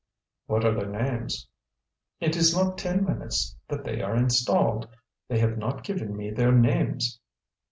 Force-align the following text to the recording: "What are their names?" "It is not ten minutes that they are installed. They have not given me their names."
"What 0.47 0.65
are 0.65 0.73
their 0.73 0.89
names?" 0.89 1.47
"It 2.19 2.35
is 2.35 2.55
not 2.57 2.79
ten 2.79 3.05
minutes 3.05 3.55
that 3.67 3.83
they 3.83 4.01
are 4.01 4.15
installed. 4.15 4.87
They 5.27 5.37
have 5.37 5.59
not 5.59 5.83
given 5.83 6.17
me 6.17 6.31
their 6.31 6.51
names." 6.53 7.19